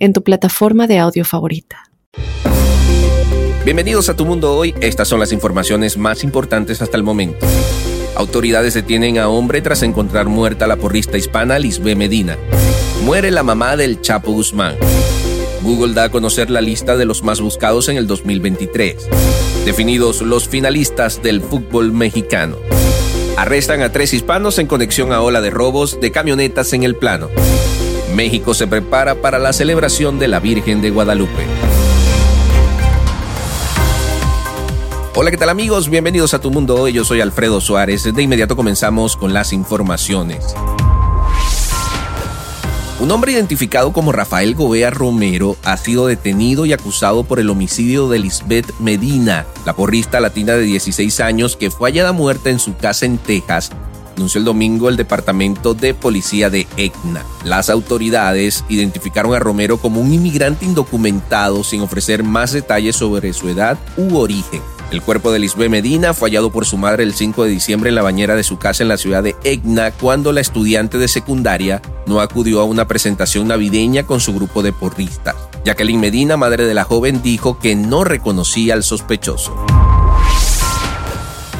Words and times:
en 0.00 0.14
tu 0.14 0.24
plataforma 0.24 0.86
de 0.86 0.98
audio 0.98 1.24
favorita. 1.24 1.84
Bienvenidos 3.64 4.08
a 4.08 4.16
Tu 4.16 4.24
Mundo 4.24 4.56
Hoy. 4.56 4.74
Estas 4.80 5.06
son 5.06 5.20
las 5.20 5.30
informaciones 5.30 5.98
más 5.98 6.24
importantes 6.24 6.82
hasta 6.82 6.96
el 6.96 7.02
momento. 7.02 7.46
Autoridades 8.16 8.74
detienen 8.74 9.18
a 9.18 9.28
hombre 9.28 9.60
tras 9.60 9.82
encontrar 9.82 10.26
muerta 10.26 10.66
la 10.66 10.76
porrista 10.76 11.18
hispana 11.18 11.58
Lisbeth 11.58 11.96
Medina. 11.96 12.38
Muere 13.04 13.30
la 13.30 13.42
mamá 13.42 13.76
del 13.76 14.00
Chapo 14.00 14.32
Guzmán. 14.32 14.76
Google 15.62 15.92
da 15.92 16.04
a 16.04 16.08
conocer 16.08 16.50
la 16.50 16.62
lista 16.62 16.96
de 16.96 17.04
los 17.04 17.22
más 17.22 17.40
buscados 17.40 17.90
en 17.90 17.98
el 17.98 18.06
2023. 18.06 18.96
Definidos 19.66 20.22
los 20.22 20.48
finalistas 20.48 21.22
del 21.22 21.42
fútbol 21.42 21.92
mexicano. 21.92 22.56
Arrestan 23.36 23.82
a 23.82 23.92
tres 23.92 24.14
hispanos 24.14 24.58
en 24.58 24.66
conexión 24.66 25.12
a 25.12 25.20
ola 25.20 25.42
de 25.42 25.50
robos 25.50 26.00
de 26.00 26.10
camionetas 26.10 26.72
en 26.72 26.82
el 26.82 26.96
plano. 26.96 27.28
México 28.14 28.54
se 28.54 28.66
prepara 28.66 29.14
para 29.14 29.38
la 29.38 29.52
celebración 29.52 30.18
de 30.18 30.28
la 30.28 30.40
Virgen 30.40 30.82
de 30.82 30.90
Guadalupe. 30.90 31.46
Hola, 35.14 35.30
¿qué 35.30 35.36
tal 35.36 35.48
amigos? 35.48 35.88
Bienvenidos 35.88 36.34
a 36.34 36.40
Tu 36.40 36.50
Mundo 36.50 36.76
Hoy. 36.76 36.92
Yo 36.92 37.04
soy 37.04 37.20
Alfredo 37.20 37.60
Suárez. 37.60 38.04
De 38.12 38.22
inmediato 38.22 38.56
comenzamos 38.56 39.16
con 39.16 39.32
las 39.32 39.52
informaciones. 39.52 40.54
Un 43.00 43.10
hombre 43.10 43.32
identificado 43.32 43.92
como 43.92 44.12
Rafael 44.12 44.54
Gobea 44.54 44.90
Romero 44.90 45.56
ha 45.64 45.76
sido 45.76 46.06
detenido 46.06 46.66
y 46.66 46.72
acusado 46.72 47.24
por 47.24 47.40
el 47.40 47.48
homicidio 47.48 48.08
de 48.08 48.18
Lisbeth 48.18 48.78
Medina, 48.78 49.46
la 49.64 49.74
porrista 49.74 50.20
latina 50.20 50.54
de 50.54 50.62
16 50.62 51.20
años 51.20 51.56
que 51.56 51.70
fue 51.70 51.90
hallada 51.90 52.12
muerta 52.12 52.50
en 52.50 52.58
su 52.58 52.76
casa 52.76 53.06
en 53.06 53.16
Texas 53.16 53.70
anunció 54.16 54.38
el 54.38 54.44
domingo 54.44 54.88
el 54.88 54.96
Departamento 54.96 55.74
de 55.74 55.94
Policía 55.94 56.50
de 56.50 56.66
ECNA. 56.76 57.24
Las 57.44 57.70
autoridades 57.70 58.64
identificaron 58.68 59.34
a 59.34 59.38
Romero 59.38 59.78
como 59.78 60.00
un 60.00 60.12
inmigrante 60.12 60.64
indocumentado 60.64 61.64
sin 61.64 61.82
ofrecer 61.82 62.22
más 62.22 62.52
detalles 62.52 62.96
sobre 62.96 63.32
su 63.32 63.48
edad 63.48 63.78
u 63.96 64.16
origen. 64.16 64.62
El 64.90 65.02
cuerpo 65.02 65.30
de 65.30 65.38
Lisbeth 65.38 65.70
Medina 65.70 66.14
fue 66.14 66.30
hallado 66.30 66.50
por 66.50 66.66
su 66.66 66.76
madre 66.76 67.04
el 67.04 67.14
5 67.14 67.44
de 67.44 67.50
diciembre 67.50 67.90
en 67.90 67.94
la 67.94 68.02
bañera 68.02 68.34
de 68.34 68.42
su 68.42 68.58
casa 68.58 68.82
en 68.82 68.88
la 68.88 68.96
ciudad 68.96 69.22
de 69.22 69.36
Egna 69.44 69.92
cuando 69.92 70.32
la 70.32 70.40
estudiante 70.40 70.98
de 70.98 71.06
secundaria 71.06 71.80
no 72.06 72.20
acudió 72.20 72.60
a 72.60 72.64
una 72.64 72.88
presentación 72.88 73.46
navideña 73.48 74.02
con 74.02 74.20
su 74.20 74.34
grupo 74.34 74.64
de 74.64 74.72
porristas. 74.72 75.36
Jacqueline 75.64 76.00
Medina, 76.00 76.36
madre 76.36 76.66
de 76.66 76.74
la 76.74 76.84
joven, 76.84 77.22
dijo 77.22 77.58
que 77.60 77.76
no 77.76 78.02
reconocía 78.02 78.74
al 78.74 78.82
sospechoso. 78.82 79.54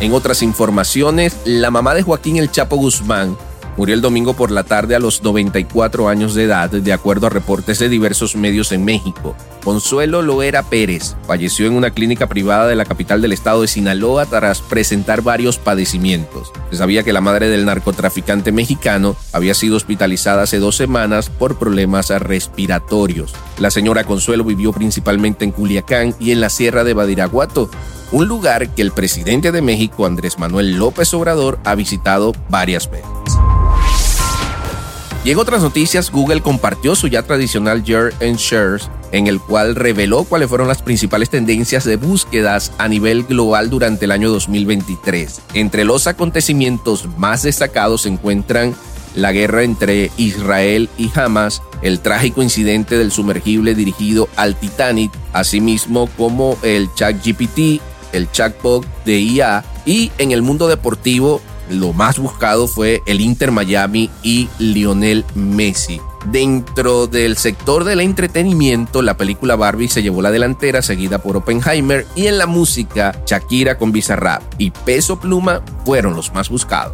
En 0.00 0.14
otras 0.14 0.42
informaciones, 0.42 1.36
la 1.44 1.70
mamá 1.70 1.92
de 1.92 2.02
Joaquín 2.02 2.38
El 2.38 2.50
Chapo 2.50 2.76
Guzmán 2.76 3.36
murió 3.76 3.94
el 3.94 4.00
domingo 4.00 4.32
por 4.32 4.50
la 4.50 4.64
tarde 4.64 4.94
a 4.94 4.98
los 4.98 5.22
94 5.22 6.08
años 6.08 6.34
de 6.34 6.44
edad, 6.44 6.70
de 6.70 6.92
acuerdo 6.94 7.26
a 7.26 7.30
reportes 7.30 7.78
de 7.78 7.90
diversos 7.90 8.34
medios 8.34 8.72
en 8.72 8.82
México. 8.82 9.36
Consuelo 9.62 10.22
Loera 10.22 10.62
Pérez 10.62 11.16
falleció 11.26 11.66
en 11.66 11.74
una 11.74 11.90
clínica 11.90 12.28
privada 12.28 12.66
de 12.66 12.76
la 12.76 12.86
capital 12.86 13.20
del 13.20 13.32
estado 13.32 13.60
de 13.60 13.68
Sinaloa 13.68 14.24
tras 14.24 14.62
presentar 14.62 15.20
varios 15.20 15.58
padecimientos. 15.58 16.50
Se 16.70 16.78
sabía 16.78 17.02
que 17.02 17.12
la 17.12 17.20
madre 17.20 17.48
del 17.50 17.66
narcotraficante 17.66 18.52
mexicano 18.52 19.16
había 19.34 19.52
sido 19.52 19.76
hospitalizada 19.76 20.44
hace 20.44 20.58
dos 20.58 20.76
semanas 20.76 21.28
por 21.28 21.58
problemas 21.58 22.08
respiratorios. 22.08 23.34
La 23.58 23.70
señora 23.70 24.04
Consuelo 24.04 24.44
vivió 24.44 24.72
principalmente 24.72 25.44
en 25.44 25.52
Culiacán 25.52 26.14
y 26.18 26.30
en 26.30 26.40
la 26.40 26.48
sierra 26.48 26.84
de 26.84 26.94
Badiraguato, 26.94 27.70
un 28.12 28.26
lugar 28.26 28.68
que 28.70 28.82
el 28.82 28.92
presidente 28.92 29.52
de 29.52 29.62
México, 29.62 30.06
Andrés 30.06 30.38
Manuel 30.38 30.76
López 30.76 31.12
Obrador, 31.14 31.58
ha 31.64 31.74
visitado 31.74 32.32
varias 32.48 32.90
veces. 32.90 33.08
Y 35.22 35.30
en 35.30 35.38
otras 35.38 35.60
noticias, 35.60 36.10
Google 36.10 36.40
compartió 36.40 36.94
su 36.94 37.06
ya 37.06 37.22
tradicional 37.22 37.84
Year 37.84 38.14
and 38.22 38.38
Shares, 38.38 38.88
en 39.12 39.26
el 39.26 39.38
cual 39.38 39.74
reveló 39.74 40.24
cuáles 40.24 40.48
fueron 40.48 40.66
las 40.66 40.80
principales 40.80 41.28
tendencias 41.28 41.84
de 41.84 41.96
búsquedas 41.96 42.72
a 42.78 42.88
nivel 42.88 43.24
global 43.24 43.68
durante 43.68 44.06
el 44.06 44.12
año 44.12 44.30
2023. 44.30 45.42
Entre 45.52 45.84
los 45.84 46.06
acontecimientos 46.06 47.06
más 47.18 47.42
destacados 47.42 48.02
se 48.02 48.08
encuentran 48.08 48.74
la 49.14 49.32
guerra 49.32 49.62
entre 49.62 50.10
Israel 50.16 50.88
y 50.96 51.10
Hamas, 51.14 51.62
el 51.82 52.00
trágico 52.00 52.42
incidente 52.42 52.96
del 52.96 53.12
sumergible 53.12 53.74
dirigido 53.74 54.28
al 54.36 54.56
Titanic, 54.56 55.12
asimismo 55.32 56.08
como 56.16 56.56
el 56.62 56.88
ChatGPT, 56.94 57.82
el 58.12 58.30
chatbot 58.30 58.86
de 59.04 59.20
IA 59.20 59.64
y 59.86 60.10
en 60.18 60.32
el 60.32 60.42
mundo 60.42 60.68
deportivo 60.68 61.40
lo 61.70 61.92
más 61.92 62.18
buscado 62.18 62.66
fue 62.66 63.02
el 63.06 63.20
Inter 63.20 63.52
Miami 63.52 64.10
y 64.22 64.48
Lionel 64.58 65.24
Messi. 65.34 66.00
Dentro 66.26 67.06
del 67.06 67.36
sector 67.36 67.84
del 67.84 68.00
entretenimiento, 68.00 69.00
la 69.00 69.16
película 69.16 69.56
Barbie 69.56 69.88
se 69.88 70.02
llevó 70.02 70.20
la 70.20 70.30
delantera, 70.30 70.82
seguida 70.82 71.18
por 71.18 71.36
Oppenheimer, 71.36 72.06
y 72.14 72.26
en 72.26 72.36
la 72.36 72.46
música, 72.46 73.22
Shakira 73.24 73.78
con 73.78 73.90
Bizarrap 73.92 74.42
y 74.58 74.70
Peso 74.70 75.18
Pluma 75.18 75.62
fueron 75.86 76.14
los 76.14 76.34
más 76.34 76.50
buscados. 76.50 76.92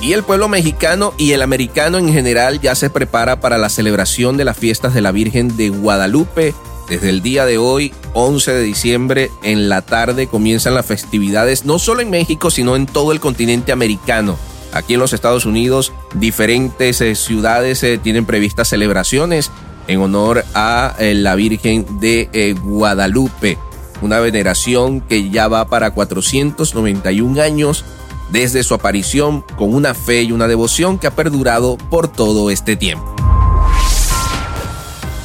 Y 0.00 0.12
el 0.12 0.22
pueblo 0.22 0.48
mexicano 0.48 1.12
y 1.18 1.32
el 1.32 1.42
americano 1.42 1.98
en 1.98 2.12
general 2.12 2.60
ya 2.60 2.74
se 2.74 2.90
prepara 2.90 3.40
para 3.40 3.58
la 3.58 3.68
celebración 3.68 4.36
de 4.36 4.44
las 4.44 4.56
fiestas 4.56 4.94
de 4.94 5.00
la 5.00 5.10
Virgen 5.10 5.56
de 5.56 5.70
Guadalupe 5.70 6.54
desde 6.88 7.10
el 7.10 7.22
día 7.22 7.44
de 7.44 7.58
hoy, 7.58 7.92
11 8.14 8.52
de 8.52 8.62
diciembre, 8.62 9.30
en 9.42 9.68
la 9.68 9.82
tarde 9.82 10.28
comienzan 10.28 10.74
las 10.74 10.86
festividades 10.86 11.64
no 11.64 11.78
solo 11.78 12.00
en 12.00 12.10
México, 12.10 12.50
sino 12.50 12.76
en 12.76 12.86
todo 12.86 13.12
el 13.12 13.20
continente 13.20 13.72
americano. 13.72 14.36
Aquí 14.72 14.94
en 14.94 15.00
los 15.00 15.12
Estados 15.12 15.46
Unidos, 15.46 15.92
diferentes 16.14 17.00
eh, 17.00 17.14
ciudades 17.14 17.82
eh, 17.82 17.98
tienen 17.98 18.26
previstas 18.26 18.68
celebraciones 18.68 19.50
en 19.88 20.00
honor 20.00 20.44
a 20.54 20.94
eh, 20.98 21.14
la 21.14 21.34
Virgen 21.34 22.00
de 22.00 22.56
Guadalupe, 22.62 23.58
una 24.02 24.20
veneración 24.20 25.00
que 25.00 25.30
ya 25.30 25.48
va 25.48 25.68
para 25.68 25.92
491 25.92 27.40
años 27.40 27.84
desde 28.30 28.62
su 28.64 28.74
aparición 28.74 29.44
con 29.56 29.74
una 29.74 29.94
fe 29.94 30.22
y 30.22 30.32
una 30.32 30.48
devoción 30.48 30.98
que 30.98 31.06
ha 31.06 31.14
perdurado 31.14 31.78
por 31.90 32.08
todo 32.08 32.50
este 32.50 32.76
tiempo. 32.76 33.35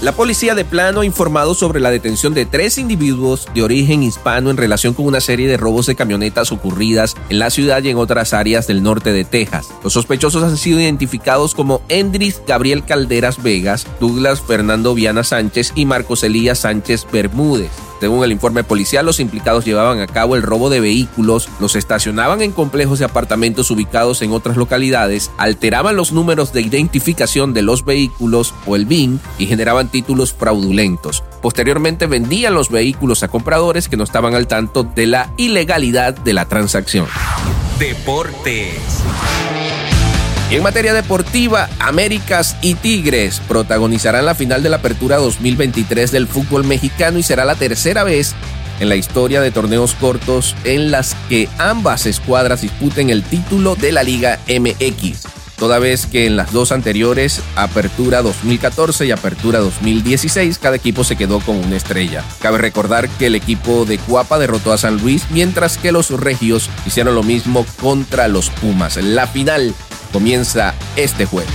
La 0.01 0.13
policía 0.13 0.55
de 0.55 0.65
plano 0.65 1.01
ha 1.01 1.05
informado 1.05 1.53
sobre 1.53 1.79
la 1.79 1.91
detención 1.91 2.33
de 2.33 2.47
tres 2.47 2.79
individuos 2.79 3.47
de 3.53 3.61
origen 3.61 4.01
hispano 4.01 4.49
en 4.49 4.57
relación 4.57 4.95
con 4.95 5.05
una 5.05 5.21
serie 5.21 5.47
de 5.47 5.57
robos 5.57 5.85
de 5.85 5.93
camionetas 5.93 6.51
ocurridas 6.51 7.15
en 7.29 7.37
la 7.37 7.51
ciudad 7.51 7.83
y 7.83 7.89
en 7.89 7.97
otras 7.97 8.33
áreas 8.33 8.65
del 8.65 8.81
norte 8.81 9.13
de 9.13 9.25
Texas. 9.25 9.69
Los 9.83 9.93
sospechosos 9.93 10.41
han 10.41 10.57
sido 10.57 10.79
identificados 10.79 11.53
como 11.53 11.83
Endris 11.87 12.41
Gabriel 12.47 12.83
Calderas 12.83 13.43
Vegas, 13.43 13.85
Douglas 13.99 14.41
Fernando 14.41 14.95
Viana 14.95 15.23
Sánchez 15.23 15.73
y 15.75 15.85
Marcos 15.85 16.23
Elías 16.23 16.57
Sánchez 16.57 17.05
Bermúdez. 17.11 17.69
Según 18.01 18.23
el 18.23 18.31
informe 18.31 18.63
policial, 18.63 19.05
los 19.05 19.19
implicados 19.19 19.63
llevaban 19.63 19.99
a 19.99 20.07
cabo 20.07 20.35
el 20.35 20.41
robo 20.41 20.71
de 20.71 20.79
vehículos, 20.79 21.47
los 21.59 21.75
estacionaban 21.75 22.41
en 22.41 22.51
complejos 22.51 22.97
de 22.97 23.05
apartamentos 23.05 23.69
ubicados 23.69 24.23
en 24.23 24.31
otras 24.31 24.57
localidades, 24.57 25.29
alteraban 25.37 25.95
los 25.95 26.11
números 26.11 26.51
de 26.51 26.61
identificación 26.61 27.53
de 27.53 27.61
los 27.61 27.85
vehículos 27.85 28.55
o 28.65 28.75
el 28.75 28.87
BIN 28.87 29.19
y 29.37 29.45
generaban 29.45 29.89
títulos 29.89 30.33
fraudulentos. 30.33 31.23
Posteriormente 31.43 32.07
vendían 32.07 32.55
los 32.55 32.71
vehículos 32.71 33.21
a 33.21 33.27
compradores 33.27 33.87
que 33.87 33.97
no 33.97 34.03
estaban 34.03 34.33
al 34.33 34.47
tanto 34.47 34.81
de 34.81 35.05
la 35.05 35.31
ilegalidad 35.37 36.15
de 36.15 36.33
la 36.33 36.47
transacción. 36.47 37.05
Deportes. 37.77 38.79
Y 40.51 40.55
en 40.55 40.63
materia 40.63 40.93
deportiva, 40.93 41.69
Américas 41.79 42.57
y 42.61 42.75
Tigres 42.75 43.41
protagonizarán 43.47 44.25
la 44.25 44.35
final 44.35 44.61
de 44.61 44.67
la 44.67 44.77
Apertura 44.77 45.15
2023 45.15 46.11
del 46.11 46.27
fútbol 46.27 46.65
mexicano 46.65 47.17
y 47.17 47.23
será 47.23 47.45
la 47.45 47.55
tercera 47.55 48.03
vez 48.03 48.35
en 48.81 48.89
la 48.89 48.97
historia 48.97 49.39
de 49.39 49.51
torneos 49.51 49.93
cortos 49.93 50.57
en 50.65 50.91
las 50.91 51.15
que 51.29 51.47
ambas 51.57 52.05
escuadras 52.05 52.63
disputen 52.63 53.09
el 53.09 53.23
título 53.23 53.77
de 53.77 53.93
la 53.93 54.03
Liga 54.03 54.39
MX, 54.49 55.25
toda 55.57 55.79
vez 55.79 56.05
que 56.05 56.25
en 56.25 56.35
las 56.35 56.51
dos 56.51 56.73
anteriores, 56.73 57.41
Apertura 57.55 58.21
2014 58.21 59.05
y 59.05 59.11
Apertura 59.11 59.59
2016, 59.59 60.57
cada 60.57 60.75
equipo 60.75 61.05
se 61.05 61.15
quedó 61.15 61.39
con 61.39 61.55
una 61.55 61.77
estrella. 61.77 62.25
Cabe 62.41 62.57
recordar 62.57 63.07
que 63.07 63.27
el 63.27 63.35
equipo 63.35 63.85
de 63.85 63.99
Cuapa 63.99 64.37
derrotó 64.37 64.73
a 64.73 64.77
San 64.77 64.97
Luis, 64.97 65.23
mientras 65.29 65.77
que 65.77 65.93
los 65.93 66.09
Regios 66.09 66.69
hicieron 66.85 67.15
lo 67.15 67.23
mismo 67.23 67.65
contra 67.79 68.27
los 68.27 68.49
Pumas. 68.49 68.97
La 68.97 69.27
final 69.27 69.73
comienza 70.11 70.75
este 70.95 71.25
jueves. 71.25 71.51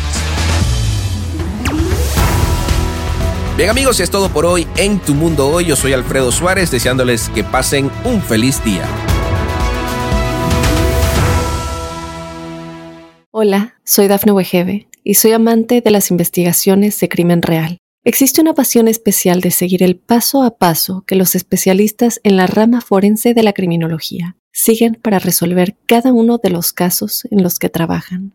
Bien 3.56 3.70
amigos, 3.70 4.00
es 4.00 4.10
todo 4.10 4.28
por 4.28 4.44
hoy 4.44 4.66
en 4.76 4.98
Tu 4.98 5.14
Mundo 5.14 5.48
Hoy. 5.48 5.64
Yo 5.64 5.76
soy 5.76 5.94
Alfredo 5.94 6.30
Suárez, 6.30 6.70
deseándoles 6.70 7.30
que 7.30 7.42
pasen 7.42 7.90
un 8.04 8.20
feliz 8.20 8.62
día. 8.62 8.86
Hola, 13.30 13.78
soy 13.84 14.08
Dafne 14.08 14.32
Wegebe 14.32 14.88
y 15.04 15.14
soy 15.14 15.32
amante 15.32 15.80
de 15.80 15.90
las 15.90 16.10
investigaciones 16.10 16.98
de 17.00 17.08
crimen 17.08 17.40
real. 17.40 17.78
Existe 18.04 18.40
una 18.40 18.54
pasión 18.54 18.88
especial 18.88 19.40
de 19.40 19.50
seguir 19.50 19.82
el 19.82 19.96
paso 19.96 20.42
a 20.42 20.58
paso 20.58 21.04
que 21.06 21.16
los 21.16 21.34
especialistas 21.34 22.20
en 22.24 22.36
la 22.36 22.46
rama 22.46 22.80
forense 22.80 23.34
de 23.34 23.42
la 23.42 23.52
criminología 23.52 24.36
siguen 24.52 24.98
para 25.02 25.18
resolver 25.18 25.76
cada 25.86 26.12
uno 26.12 26.38
de 26.38 26.50
los 26.50 26.72
casos 26.72 27.26
en 27.30 27.42
los 27.42 27.58
que 27.58 27.68
trabajan. 27.68 28.34